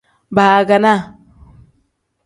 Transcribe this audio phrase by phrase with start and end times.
[0.35, 0.99] Baaganaa.